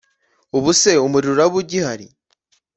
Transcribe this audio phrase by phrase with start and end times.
[0.57, 2.07] ubuse umurirro uraba ugihari